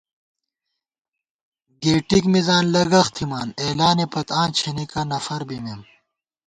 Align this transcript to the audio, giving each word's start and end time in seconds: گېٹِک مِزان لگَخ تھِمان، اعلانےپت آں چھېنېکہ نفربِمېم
گېٹِک 1.81 2.23
مِزان 2.33 2.65
لگَخ 2.73 3.07
تھِمان، 3.15 3.49
اعلانےپت 3.63 4.27
آں 4.39 4.47
چھېنېکہ 4.57 5.01
نفربِمېم 5.09 5.81